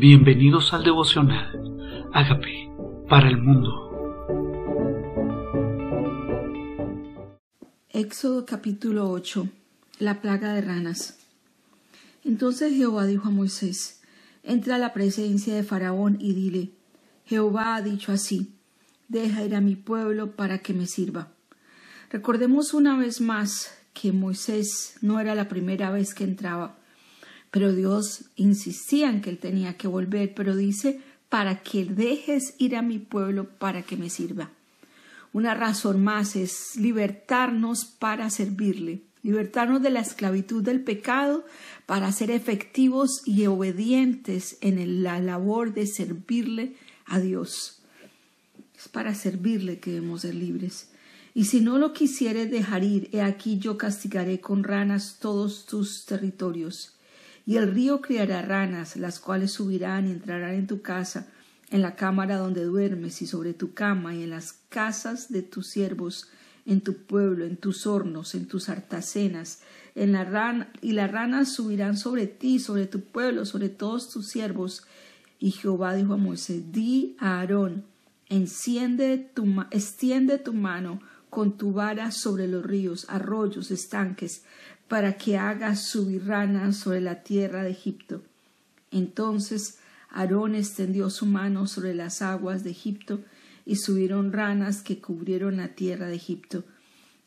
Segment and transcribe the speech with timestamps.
[0.00, 2.08] Bienvenidos al devocional.
[2.14, 2.72] Hágame
[3.06, 3.68] para el mundo.
[7.90, 9.46] Éxodo capítulo 8.
[9.98, 11.18] La plaga de ranas.
[12.24, 14.00] Entonces Jehová dijo a Moisés,
[14.42, 16.70] entra a la presencia de Faraón y dile,
[17.26, 18.54] Jehová ha dicho así,
[19.08, 21.28] deja ir a mi pueblo para que me sirva.
[22.08, 26.79] Recordemos una vez más que Moisés no era la primera vez que entraba
[27.50, 32.76] pero Dios insistía en que él tenía que volver, pero dice, para que dejes ir
[32.76, 34.50] a mi pueblo para que me sirva.
[35.32, 41.44] Una razón más es libertarnos para servirle, libertarnos de la esclavitud del pecado
[41.86, 46.74] para ser efectivos y obedientes en la labor de servirle
[47.06, 47.80] a Dios.
[48.76, 50.90] Es para servirle que debemos ser libres.
[51.32, 56.06] Y si no lo quisieres dejar ir, he aquí yo castigaré con ranas todos tus
[56.06, 56.96] territorios
[57.50, 61.26] y el río criará ranas, las cuales subirán y entrarán en tu casa,
[61.70, 65.66] en la cámara donde duermes y sobre tu cama y en las casas de tus
[65.66, 66.28] siervos,
[66.64, 69.62] en tu pueblo, en tus hornos, en tus artacenas,
[69.96, 74.28] en la rana, y las ranas subirán sobre ti, sobre tu pueblo, sobre todos tus
[74.28, 74.84] siervos.
[75.40, 77.82] Y Jehová dijo a Moisés, di a Aarón,
[78.28, 84.44] enciende tu, extiende tu mano con tu vara sobre los ríos, arroyos, estanques,
[84.90, 88.22] para que haga subir ranas sobre la tierra de Egipto.
[88.90, 89.78] Entonces
[90.10, 93.20] Aarón extendió su mano sobre las aguas de Egipto,
[93.64, 96.64] y subieron ranas que cubrieron la tierra de Egipto.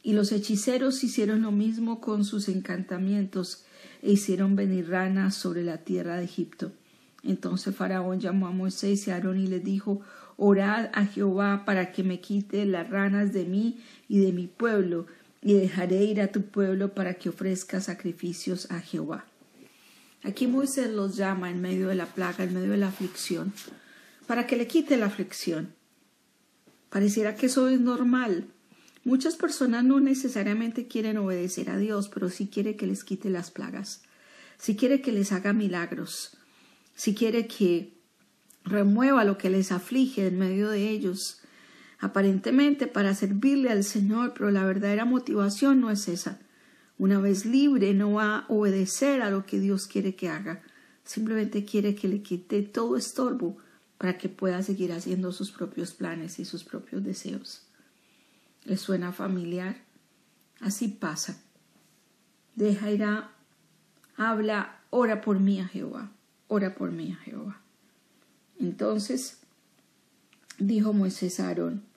[0.01, 3.63] Y los hechiceros hicieron lo mismo con sus encantamientos,
[4.01, 6.73] e hicieron venir ranas sobre la tierra de Egipto.
[7.23, 10.01] Entonces Faraón llamó a Moisés y a Aarón y les dijo
[10.35, 15.05] Orad a Jehová para que me quite las ranas de mí y de mi pueblo,
[15.43, 19.25] y dejaré ir a tu pueblo para que ofrezca sacrificios a Jehová.
[20.23, 23.53] Aquí Moisés los llama en medio de la plaga, en medio de la aflicción,
[24.25, 25.75] para que le quite la aflicción.
[26.89, 28.47] Pareciera que eso es normal.
[29.03, 33.51] Muchas personas no necesariamente quieren obedecer a Dios, pero sí quiere que les quite las
[33.51, 34.03] plagas,
[34.57, 36.37] sí quiere que les haga milagros,
[36.95, 37.97] sí quiere que
[38.63, 41.42] remueva lo que les aflige en medio de ellos,
[42.03, 46.37] aparentemente para servirle al Señor, pero la verdadera motivación no es esa.
[46.97, 50.61] Una vez libre no va a obedecer a lo que Dios quiere que haga,
[51.05, 53.57] simplemente quiere que le quite todo estorbo
[53.97, 57.67] para que pueda seguir haciendo sus propios planes y sus propios deseos.
[58.65, 59.77] ¿Le suena familiar?
[60.59, 61.41] Así pasa.
[62.55, 63.31] Deja ir a,
[64.17, 66.11] habla, ora por mí a Jehová,
[66.49, 67.61] ora por mí a Jehová.
[68.59, 69.39] Entonces
[70.59, 71.92] dijo Moisés a Aarón,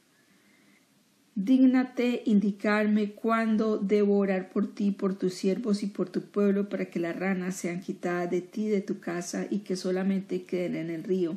[1.38, 6.86] Dígnate indicarme cuándo debo orar por ti, por tus siervos y por tu pueblo, para
[6.86, 10.88] que las ranas sean quitadas de ti, de tu casa, y que solamente queden en
[10.88, 11.36] el río.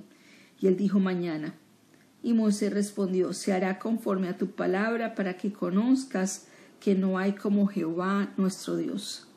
[0.61, 1.53] Y él dijo mañana.
[2.23, 6.47] Y Moisés respondió, se hará conforme a tu palabra, para que conozcas
[6.79, 9.27] que no hay como Jehová nuestro Dios.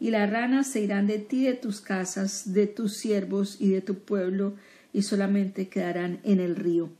[0.00, 3.80] Y las ranas se irán de ti, de tus casas, de tus siervos y de
[3.80, 4.54] tu pueblo,
[4.92, 6.90] y solamente quedarán en el río.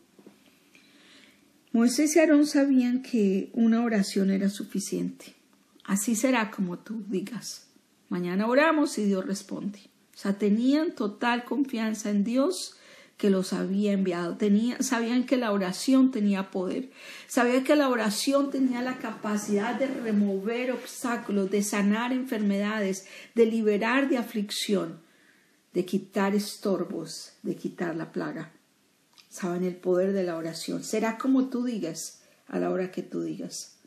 [1.75, 5.35] Moisés y Aarón sabían que una oración era suficiente.
[5.83, 7.67] Así será como tú digas.
[8.09, 9.81] Mañana oramos y Dios responde.
[10.15, 12.77] O sea, tenían total confianza en Dios
[13.17, 14.39] que los había enviado.
[14.79, 16.91] sabían que la oración tenía poder.
[17.27, 24.09] Sabían que la oración tenía la capacidad de remover obstáculos, de sanar enfermedades, de liberar
[24.09, 25.01] de aflicción,
[25.73, 28.53] de quitar estorbos, de quitar la plaga
[29.35, 30.85] saben el poder de la oración.
[30.85, 33.79] Será como tú digas a la hora que tú digas.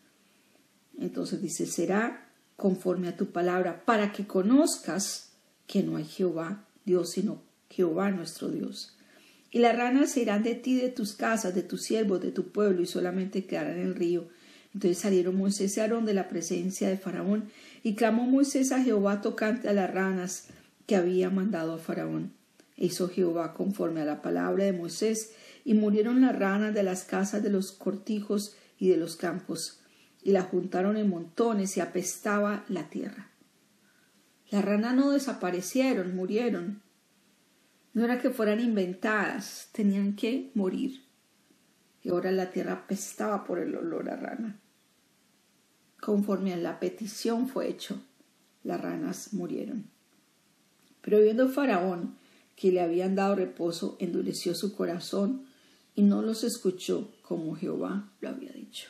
[1.00, 2.28] Entonces dice, será
[2.58, 5.30] conforme a tu palabra, para que conozcas
[5.66, 8.97] que no hay Jehová, Dios, sino Jehová nuestro Dios.
[9.50, 12.52] Y las ranas se irán de ti, de tus casas, de tus siervos, de tu
[12.52, 14.28] pueblo, y solamente quedarán en el río.
[14.74, 17.50] Entonces salieron Moisés y Aarón de la presencia de Faraón,
[17.84, 20.47] y clamó Moisés a Jehová tocante a las ranas
[20.88, 22.33] que había mandado a Faraón.
[22.80, 25.31] Hizo Jehová conforme a la palabra de Moisés,
[25.68, 29.81] y murieron las ranas de las casas de los cortijos y de los campos,
[30.24, 33.31] y la juntaron en montones y apestaba la tierra.
[34.50, 36.81] Las ranas no desaparecieron, murieron.
[37.94, 41.04] No era que fueran inventadas, tenían que morir.
[42.02, 44.62] Y ahora la tierra apestaba por el olor a rana.
[46.00, 48.02] Conforme a la petición fue hecho,
[48.64, 49.90] las ranas murieron.
[51.02, 52.16] Pero viendo Faraón
[52.56, 55.46] que le habían dado reposo, endureció su corazón
[55.97, 58.88] y no los escuchó como Jehová lo había dicho.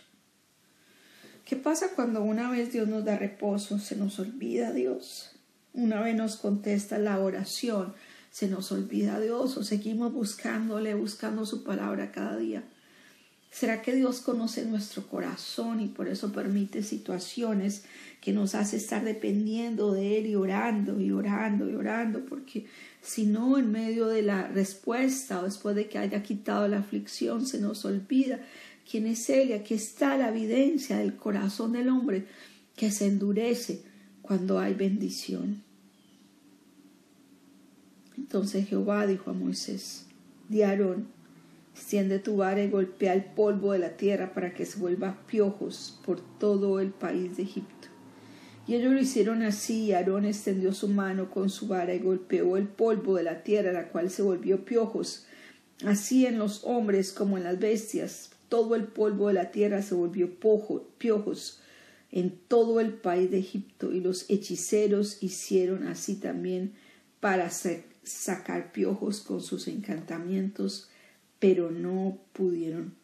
[1.45, 5.31] ¿Qué pasa cuando una vez Dios nos da reposo, se nos olvida Dios?
[5.73, 7.93] Una vez nos contesta la oración,
[8.29, 12.65] se nos olvida Dios o seguimos buscándole, buscando su palabra cada día.
[13.49, 17.85] ¿Será que Dios conoce nuestro corazón y por eso permite situaciones
[18.21, 22.25] que nos hace estar dependiendo de Él y orando y orando y orando?
[22.25, 22.65] Porque
[23.01, 27.45] si no, en medio de la respuesta o después de que haya quitado la aflicción,
[27.47, 28.41] se nos olvida
[28.89, 32.27] quién es Él y aquí está la evidencia del corazón del hombre
[32.75, 33.81] que se endurece
[34.21, 35.63] cuando hay bendición.
[38.17, 40.05] Entonces Jehová dijo a Moisés,
[40.49, 41.07] di Aarón,
[41.77, 45.99] extiende tu vara y golpea el polvo de la tierra para que se vuelva piojos
[46.03, 47.87] por todo el país de Egipto.
[48.67, 52.57] Y ellos lo hicieron así, y Aarón extendió su mano con su vara y golpeó
[52.57, 55.27] el polvo de la tierra, la cual se volvió piojos.
[55.85, 59.93] Así en los hombres como en las bestias, todo el polvo de la tierra se
[59.93, 60.31] volvió
[60.97, 61.61] piojos
[62.11, 66.73] en todo el país de Egipto, y los hechiceros hicieron así también
[67.19, 70.89] para sacar piojos con sus encantamientos,
[71.39, 72.95] pero no pudieron.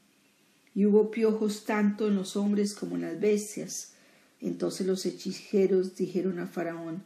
[0.75, 3.93] Y hubo piojos tanto en los hombres como en las bestias.
[4.41, 7.03] Entonces los hechiceros dijeron a Faraón,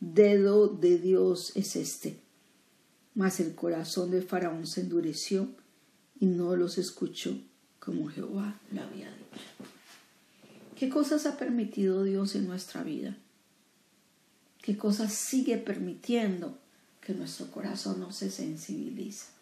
[0.00, 2.20] dedo de Dios es este.
[3.14, 5.48] Mas el corazón de Faraón se endureció
[6.20, 7.36] y no los escuchó
[7.80, 9.68] como Jehová le había dicho.
[10.76, 13.16] ¿Qué cosas ha permitido Dios en nuestra vida?
[14.62, 16.58] ¿Qué cosas sigue permitiendo
[17.00, 19.37] que nuestro corazón no se sensibiliza?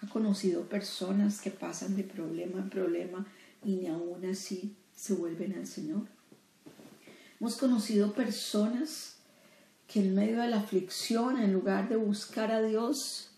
[0.00, 3.26] ¿Ha conocido personas que pasan de problema en problema
[3.64, 6.02] y ni aún así se vuelven al Señor?
[7.40, 9.16] Hemos conocido personas
[9.86, 13.30] que en medio de la aflicción, en lugar de buscar a Dios,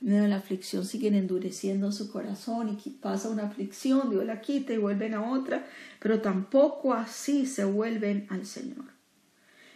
[0.00, 4.40] en medio de la aflicción siguen endureciendo su corazón y pasa una aflicción, Dios la
[4.40, 5.66] quita y vuelven a otra,
[6.00, 8.86] pero tampoco así se vuelven al Señor.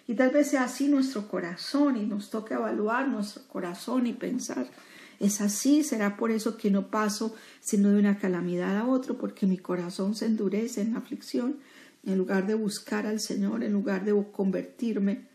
[0.08, 4.69] Y tal vez sea así nuestro corazón y nos toca evaluar nuestro corazón y pensar,
[5.18, 9.46] es así, será por eso que no paso sino de una calamidad a otro, porque
[9.46, 11.58] mi corazón se endurece en la aflicción,
[12.04, 15.28] en lugar de buscar al Señor, en lugar de convertirme,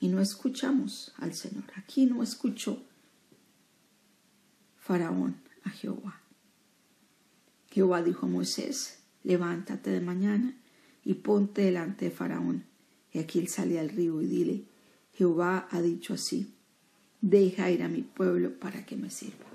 [0.00, 1.64] y no escuchamos al Señor.
[1.76, 2.82] Aquí no escuchó
[4.76, 6.20] Faraón a Jehová.
[7.70, 10.56] Jehová dijo a Moisés, levántate de mañana
[11.04, 12.64] y ponte delante de Faraón.
[13.12, 14.64] Y aquí él sale al río y dile,
[15.12, 16.53] Jehová ha dicho así,
[17.24, 19.46] deja ir a mi pueblo para que me sirva.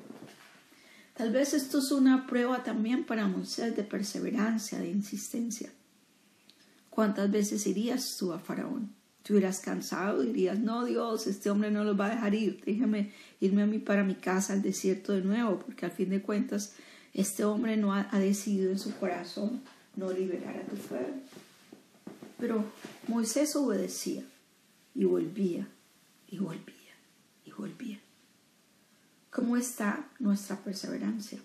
[1.16, 5.70] Tal vez esto es una prueba también para Moisés de perseverancia, de insistencia.
[6.90, 8.90] ¿Cuántas veces irías tú a Faraón?
[9.22, 13.12] Tú hubieras cansado, dirías, no Dios, este hombre no lo va a dejar ir, déjame
[13.40, 16.74] irme a mí para mi casa al desierto de nuevo, porque al fin de cuentas
[17.14, 19.62] este hombre no ha, decidido en su corazón
[19.96, 21.14] no liberar a tu pueblo.
[22.40, 22.64] Pero
[23.08, 24.24] Moisés obedecía
[24.96, 25.68] y volvía
[26.30, 26.79] y volvía
[27.60, 28.00] volvía.
[29.30, 31.40] ¿Cómo está nuestra perseverancia?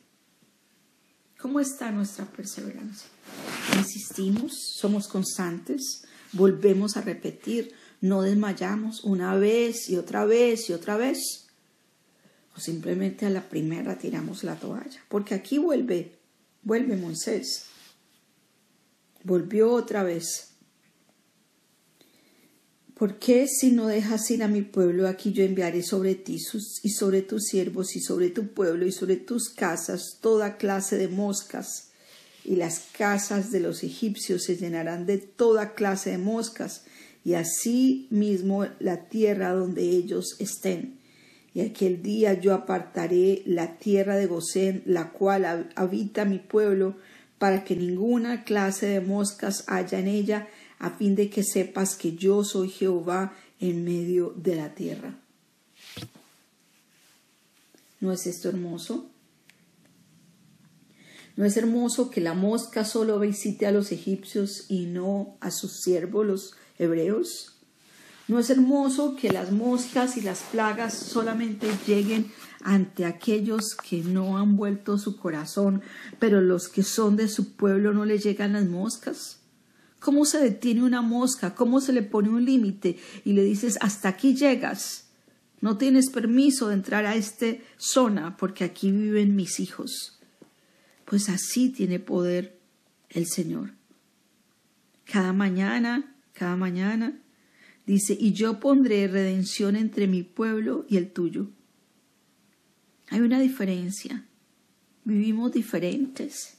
[1.39, 3.09] ¿Cómo está nuestra perseverancia?
[3.77, 4.53] ¿Insistimos?
[4.79, 6.07] ¿Somos constantes?
[6.33, 7.75] ¿Volvemos a repetir?
[8.01, 11.45] ¿No desmayamos una vez y otra vez y otra vez?
[12.57, 16.19] o simplemente a la primera tiramos la toalla, porque aquí vuelve,
[16.63, 17.67] vuelve Moisés,
[19.25, 20.54] volvió otra vez.
[22.95, 26.39] ¿Por qué si no dejas ir a mi pueblo, aquí yo enviaré sobre ti
[26.83, 31.09] y sobre tus siervos y sobre tu pueblo y sobre tus casas toda clase de
[31.09, 31.91] moscas?
[32.45, 36.85] Y las casas de los egipcios se llenarán de toda clase de moscas,
[37.25, 41.05] y así mismo la tierra donde ellos estén
[41.55, 46.97] y aquel día yo apartaré la tierra de Gosén, la cual habita mi pueblo,
[47.39, 52.17] para que ninguna clase de moscas haya en ella, a fin de que sepas que
[52.17, 55.19] yo soy Jehová en medio de la tierra.
[58.01, 59.11] ¿No es esto hermoso?
[61.37, 65.81] ¿No es hermoso que la mosca solo visite a los egipcios y no a sus
[65.83, 67.55] siervos los hebreos?
[68.29, 74.39] ¿No es hermoso que las moscas y las plagas solamente lleguen ante aquellos que no
[74.39, 75.83] han vuelto su corazón,
[76.19, 79.44] pero los que son de su pueblo no le llegan las moscas?
[80.05, 81.55] ¿Cómo se detiene una mosca?
[81.55, 85.07] ¿Cómo se le pone un límite y le dices hasta aquí llegas?
[85.63, 87.47] No tienes permiso de entrar a esta
[87.79, 90.21] zona porque aquí viven mis hijos.
[91.07, 92.59] Pues así tiene poder
[93.09, 93.73] el Señor.
[95.07, 97.19] Cada mañana, cada mañana
[97.87, 101.49] Dice, y yo pondré redención entre mi pueblo y el tuyo.
[103.09, 104.25] Hay una diferencia.
[105.05, 106.57] Vivimos diferentes.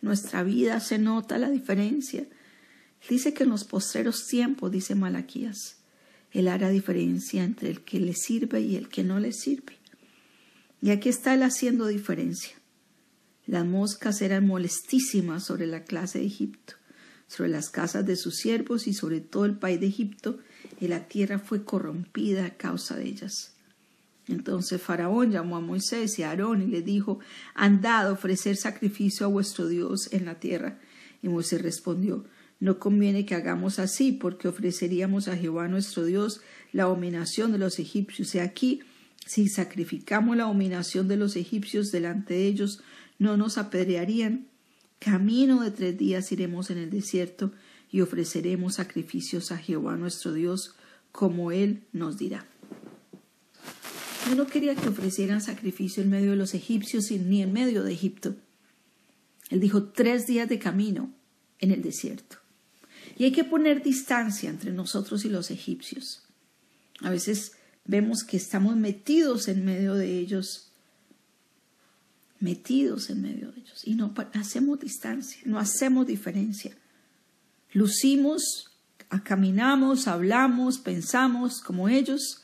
[0.00, 2.26] Nuestra vida se nota la diferencia.
[3.08, 5.76] Dice que en los postreros tiempos, dice Malaquías,
[6.30, 9.78] Él hará diferencia entre el que le sirve y el que no le sirve.
[10.80, 12.56] Y aquí está Él haciendo diferencia.
[13.46, 16.74] Las moscas eran molestísimas sobre la clase de Egipto,
[17.26, 20.38] sobre las casas de sus siervos y sobre todo el país de Egipto,
[20.80, 23.52] y la tierra fue corrompida a causa de ellas.
[24.28, 27.18] Entonces Faraón llamó a Moisés y a Aarón y le dijo,
[27.54, 30.78] Andad a ofrecer sacrificio a vuestro Dios en la tierra.
[31.22, 32.24] Y Moisés respondió,
[32.62, 37.80] No conviene que hagamos así, porque ofreceríamos a Jehová nuestro Dios la abominación de los
[37.80, 38.36] egipcios.
[38.36, 38.82] Y aquí,
[39.26, 42.80] si sacrificamos la abominación de los egipcios delante de ellos,
[43.18, 44.46] no nos apedrearían.
[45.00, 47.50] Camino de tres días iremos en el desierto
[47.90, 50.76] y ofreceremos sacrificios a Jehová nuestro Dios,
[51.10, 52.46] como Él nos dirá.
[54.28, 57.92] Yo no quería que ofrecieran sacrificio en medio de los egipcios ni en medio de
[57.92, 58.36] Egipto.
[59.50, 61.10] Él dijo tres días de camino
[61.58, 62.41] en el desierto.
[63.22, 66.24] Y hay que poner distancia entre nosotros y los egipcios.
[67.02, 67.52] A veces
[67.84, 70.72] vemos que estamos metidos en medio de ellos,
[72.40, 76.76] metidos en medio de ellos, y no hacemos distancia, no hacemos diferencia.
[77.72, 78.72] Lucimos,
[79.22, 82.42] caminamos, hablamos, pensamos como ellos,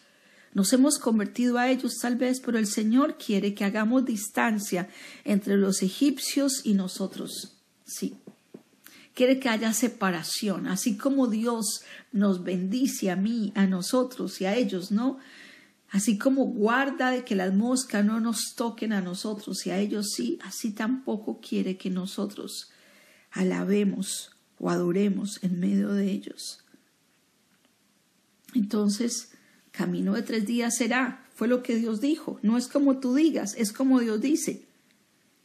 [0.55, 4.89] nos hemos convertido a ellos tal vez, pero el Señor quiere que hagamos distancia
[5.25, 7.59] entre los egipcios y nosotros.
[7.85, 8.15] Sí.
[9.19, 11.83] Quiere que haya separación, así como Dios
[12.13, 15.19] nos bendice a mí, a nosotros y a ellos, ¿no?
[15.91, 20.13] Así como guarda de que las moscas no nos toquen a nosotros y a ellos
[20.15, 22.71] sí, así tampoco quiere que nosotros
[23.33, 26.65] alabemos o adoremos en medio de ellos.
[28.55, 29.33] Entonces,
[29.73, 32.39] Camino de tres días será, fue lo que Dios dijo.
[32.43, 34.69] No es como tú digas, es como Dios dice.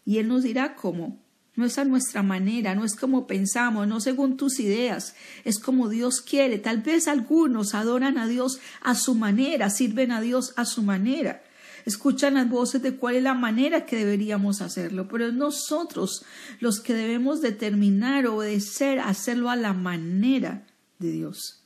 [0.06, 1.23] Y Él nos dirá cómo.
[1.56, 5.88] No es a nuestra manera, no es como pensamos, no según tus ideas, es como
[5.88, 6.58] Dios quiere.
[6.58, 11.44] Tal vez algunos adoran a Dios a su manera, sirven a Dios a su manera,
[11.86, 16.26] escuchan las voces de cuál es la manera que deberíamos hacerlo, pero es nosotros
[16.60, 20.66] los que debemos determinar, obedecer, hacerlo a la manera
[20.98, 21.64] de Dios,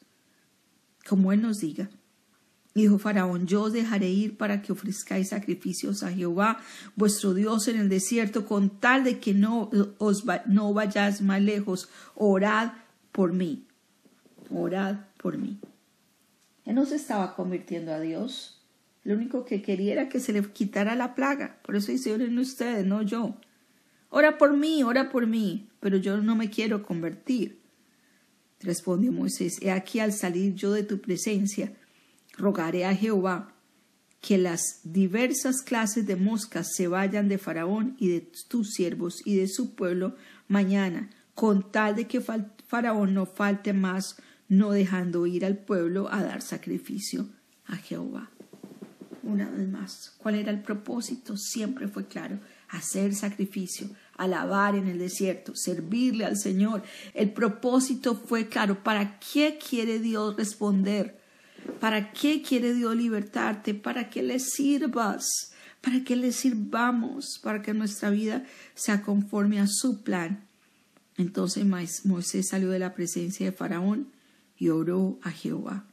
[1.08, 1.90] como Él nos diga.
[2.78, 6.60] Dijo Faraón, yo os dejaré ir para que ofrezcáis sacrificios a Jehová,
[6.96, 11.90] vuestro Dios, en el desierto, con tal de que no, os no vayáis más lejos.
[12.14, 12.74] Orad
[13.12, 13.66] por mí.
[14.52, 15.58] Orad por mí.
[16.66, 18.62] Él no se estaba convirtiendo a Dios.
[19.04, 21.58] Lo único que quería era que se le quitara la plaga.
[21.64, 23.38] Por eso dice, oren ustedes, no yo.
[24.12, 27.60] Ora por mí, ora por mí, pero yo no me quiero convertir.
[28.60, 31.74] Respondió Moisés, he aquí al salir yo de tu presencia,
[32.38, 33.54] rogaré a Jehová
[34.22, 39.36] que las diversas clases de moscas se vayan de Faraón y de tus siervos y
[39.36, 40.16] de su pueblo
[40.48, 44.18] mañana, con tal de que Faraón no falte más,
[44.50, 47.30] no dejando ir al pueblo a dar sacrificio
[47.66, 48.32] a Jehová.
[49.24, 51.36] Una vez más, ¿cuál era el propósito?
[51.36, 52.40] Siempre fue claro,
[52.70, 56.84] hacer sacrificio, alabar en el desierto, servirle al Señor.
[57.14, 58.84] El propósito fue claro.
[58.84, 61.17] ¿Para qué quiere Dios responder?
[61.80, 63.74] ¿Para qué quiere Dios libertarte?
[63.74, 69.68] Para que le sirvas, para que le sirvamos, para que nuestra vida sea conforme a
[69.68, 70.48] su plan.
[71.18, 74.12] Entonces Moisés salió de la presencia de Faraón
[74.58, 75.86] y oró a Jehová.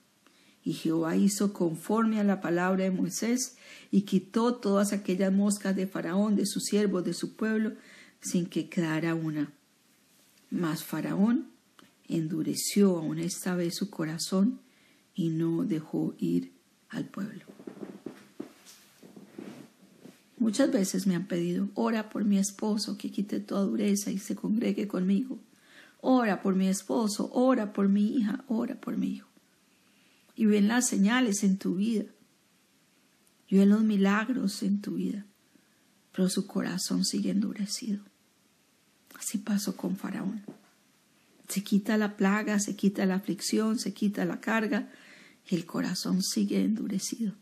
[0.64, 3.56] Y Jehová hizo conforme a la palabra de Moisés
[3.90, 7.74] y quitó todas aquellas moscas de Faraón, de sus siervos, de su pueblo,
[8.20, 9.52] sin que quedara una.
[10.50, 11.48] Mas Faraón
[12.08, 14.60] endureció aún esta vez su corazón
[15.14, 16.52] y no dejó ir
[16.88, 17.44] al pueblo.
[20.38, 24.34] Muchas veces me han pedido, ora por mi esposo que quite toda dureza y se
[24.34, 25.38] congregue conmigo.
[26.00, 29.28] Ora por mi esposo, ora por mi hija, ora por mi hijo.
[30.36, 32.04] Y ven las señales en tu vida.
[33.48, 35.24] Y ven los milagros en tu vida.
[36.12, 38.04] Pero su corazón sigue endurecido.
[39.18, 40.42] Así pasó con Faraón.
[41.48, 44.90] Se quita la plaga, se quita la aflicción, se quita la carga,
[45.48, 47.34] el corazón sigue endurecido.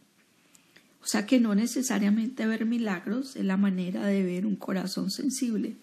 [1.02, 5.76] O sea que no necesariamente ver milagros es la manera de ver un corazón sensible.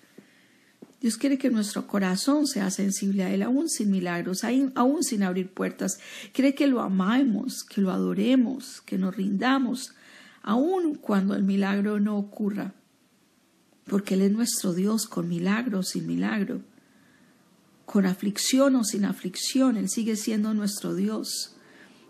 [1.02, 4.42] Dios quiere que nuestro corazón sea sensible a Él, aún sin milagros,
[4.76, 6.00] aún sin abrir puertas.
[6.34, 9.94] Quiere que lo amemos, que lo adoremos, que nos rindamos,
[10.42, 12.74] aún cuando el milagro no ocurra.
[13.86, 16.62] Porque Él es nuestro Dios con milagro o sin milagro,
[17.86, 21.56] con aflicción o sin aflicción, Él sigue siendo nuestro Dios.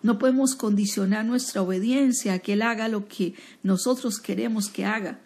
[0.01, 5.19] No podemos condicionar nuestra obediencia a que Él haga lo que nosotros queremos que haga.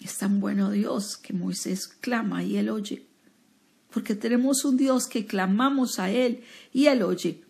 [0.00, 3.06] Es tan bueno Dios que Moisés clama y Él oye.
[3.90, 7.42] Porque tenemos un Dios que clamamos a Él y Él oye.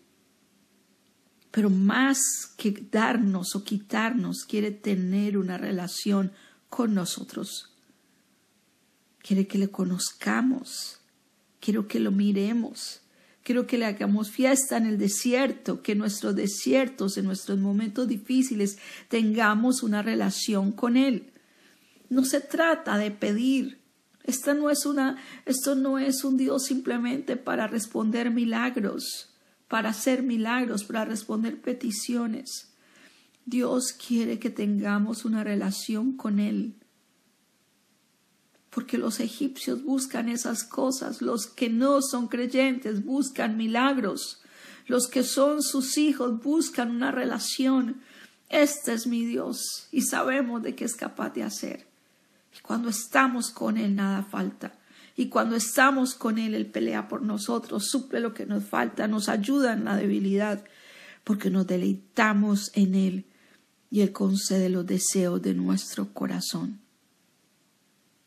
[1.51, 2.19] pero más
[2.55, 6.31] que darnos o quitarnos, quiere tener una relación
[6.69, 7.73] con nosotros.
[9.19, 10.99] Quiere que le conozcamos,
[11.59, 13.01] quiero que lo miremos,
[13.47, 18.07] quiero que le hagamos fiesta en el desierto, que en nuestros desiertos, en nuestros momentos
[18.07, 18.77] difíciles,
[19.07, 21.31] tengamos una relación con Él.
[22.09, 23.79] No se trata de pedir.
[24.25, 29.33] Esta no es una, esto no es un Dios simplemente para responder milagros
[29.67, 32.73] para hacer milagros, para responder peticiones.
[33.45, 36.75] Dios quiere que tengamos una relación con Él.
[38.77, 44.39] Porque los egipcios buscan esas cosas, los que no son creyentes buscan milagros,
[44.85, 48.03] los que son sus hijos buscan una relación.
[48.49, 51.87] Este es mi Dios y sabemos de qué es capaz de hacer.
[52.55, 54.77] Y cuando estamos con Él nada falta.
[55.15, 59.27] Y cuando estamos con Él, Él pelea por nosotros, suple lo que nos falta, nos
[59.27, 60.63] ayuda en la debilidad,
[61.23, 63.25] porque nos deleitamos en Él
[63.89, 66.85] y Él concede los deseos de nuestro corazón.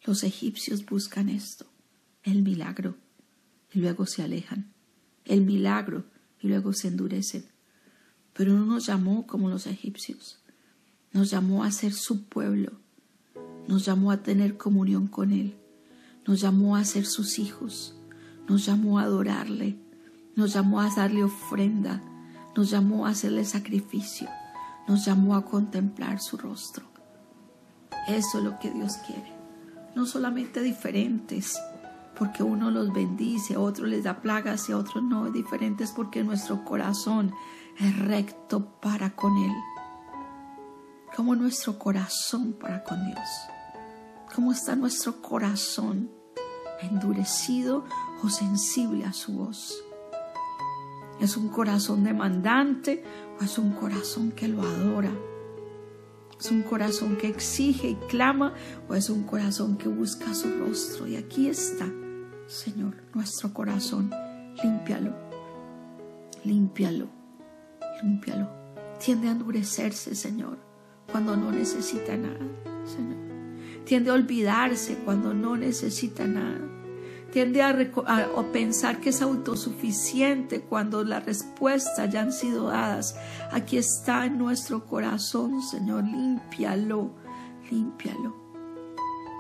[0.05, 1.67] Los egipcios buscan esto,
[2.23, 2.97] el milagro,
[3.73, 4.73] y luego se alejan,
[5.25, 6.05] el milagro,
[6.41, 7.45] y luego se endurecen.
[8.33, 10.41] Pero no nos llamó como los egipcios,
[11.13, 12.73] nos llamó a ser su pueblo,
[13.69, 15.57] nos llamó a tener comunión con Él.
[16.27, 17.95] Nos llamó a ser sus hijos,
[18.49, 19.79] nos llamó a adorarle,
[20.37, 22.03] nos llamó a darle ofrenda,
[22.57, 24.29] nos llamó a hacerle sacrificio,
[24.87, 26.85] nos llamó a contemplar su rostro.
[28.07, 29.40] Eso es lo que Dios quiere.
[29.95, 31.59] No solamente diferentes,
[32.19, 36.23] porque uno los bendice, a otro les da plagas y a otros no, diferentes porque
[36.23, 37.33] nuestro corazón
[37.79, 39.53] es recto para con Él.
[41.17, 43.29] Como nuestro corazón para con Dios
[44.35, 46.11] cómo está nuestro corazón,
[46.83, 47.85] endurecido
[48.23, 49.83] o sensible a su voz.
[51.21, 53.05] ¿Es un corazón demandante
[53.39, 55.11] o es un corazón que lo adora?
[56.41, 58.55] ¿Es un corazón que exige y clama
[58.89, 61.07] o es un corazón que busca su rostro?
[61.07, 61.87] Y aquí está,
[62.47, 64.11] Señor, nuestro corazón.
[64.63, 65.15] Límpialo,
[66.45, 67.07] límpialo,
[68.03, 68.49] límpialo.
[68.99, 70.59] Tiende a endurecerse, Señor,
[71.13, 72.47] cuando no necesita nada,
[72.85, 73.31] Señor
[73.91, 76.61] tiende a olvidarse cuando no necesita nada,
[77.33, 77.75] tiende a,
[78.53, 83.17] pensar que es autosuficiente cuando las respuestas ya han sido dadas.
[83.53, 87.11] Aquí está en nuestro corazón, Señor, límpialo,
[87.71, 88.37] límpialo.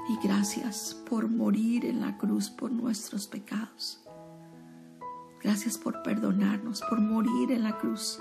[0.08, 4.00] Y gracias por morir en la cruz por nuestros pecados.
[5.42, 8.20] Gracias por perdonarnos, por morir en la cruz,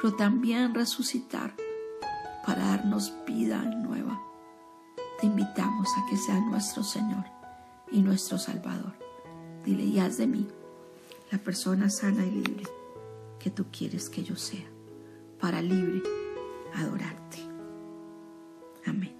[0.00, 1.54] pero también resucitar
[2.46, 4.20] para darnos vida nueva
[5.20, 7.26] te invitamos a que sea nuestro Señor
[7.92, 9.09] y nuestro Salvador.
[9.64, 10.46] Dile, y haz de mí
[11.30, 12.64] la persona sana y libre
[13.38, 14.66] que tú quieres que yo sea,
[15.40, 16.02] para libre
[16.74, 17.38] adorarte.
[18.84, 19.19] Amén.